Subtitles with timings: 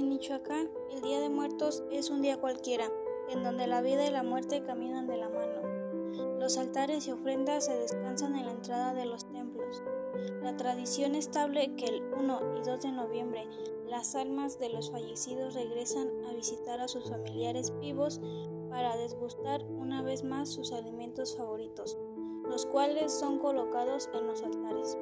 [0.00, 2.90] En Michoacán, el Día de Muertos es un día cualquiera,
[3.28, 6.38] en donde la vida y la muerte caminan de la mano.
[6.38, 9.82] Los altares y ofrendas se descansan en la entrada de los templos.
[10.42, 13.46] La tradición estable que el 1 y 2 de noviembre
[13.90, 18.22] las almas de los fallecidos regresan a visitar a sus familiares vivos
[18.70, 21.98] para desgustar una vez más sus alimentos favoritos,
[22.48, 24.96] los cuales son colocados en los altares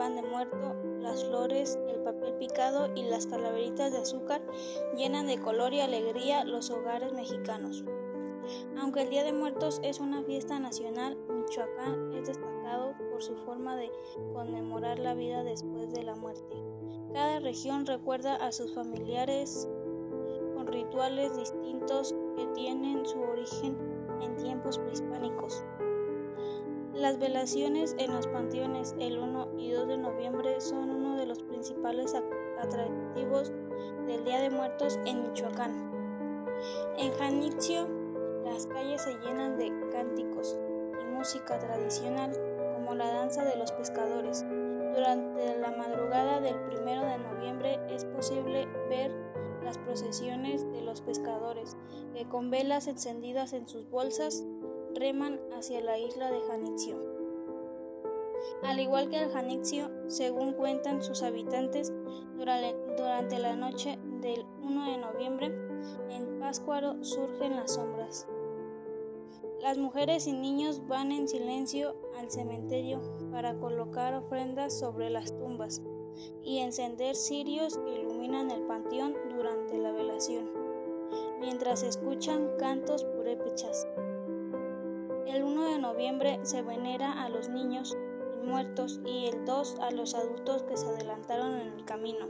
[0.00, 4.40] pan de muerto, las flores, el papel picado y las calaveritas de azúcar
[4.96, 7.84] llenan de color y alegría los hogares mexicanos.
[8.78, 13.76] Aunque el Día de Muertos es una fiesta nacional, Michoacán es destacado por su forma
[13.76, 13.92] de
[14.32, 16.56] conmemorar la vida después de la muerte.
[17.12, 19.68] Cada región recuerda a sus familiares
[20.54, 23.76] con rituales distintos que tienen su origen
[24.22, 25.62] en tiempos prehispánicos.
[27.00, 31.42] Las velaciones en los panteones el 1 y 2 de noviembre son uno de los
[31.42, 32.14] principales
[32.60, 33.50] atractivos
[34.06, 36.44] del Día de Muertos en Michoacán.
[36.98, 37.88] En Janitzio,
[38.44, 40.58] las calles se llenan de cánticos
[41.00, 42.32] y música tradicional,
[42.74, 44.44] como la danza de los pescadores.
[44.94, 49.10] Durante la madrugada del 1 de noviembre es posible ver
[49.64, 51.78] las procesiones de los pescadores,
[52.12, 54.44] que con velas encendidas en sus bolsas
[55.56, 56.98] hacia la isla de Janitzio.
[58.62, 61.90] Al igual que el Janitzio, según cuentan sus habitantes,
[62.36, 65.46] durante la noche del 1 de noviembre,
[66.10, 68.28] en Páscuaro surgen las sombras.
[69.62, 75.80] Las mujeres y niños van en silencio al cementerio para colocar ofrendas sobre las tumbas
[76.42, 80.50] y encender cirios que iluminan el panteón durante la velación,
[81.40, 83.86] mientras escuchan cantos purépechas.
[85.30, 87.96] El 1 de noviembre se venera a los niños
[88.42, 92.26] muertos y el 2 a los adultos que se adelantaron en el camino.